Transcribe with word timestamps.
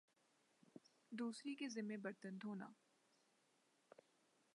دوسری 1.11 1.53
کے 1.55 1.67
ذمہ 1.69 1.97
برتن 2.03 2.37
دھونا 2.41 2.67